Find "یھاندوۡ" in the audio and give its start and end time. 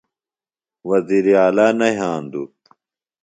1.97-2.47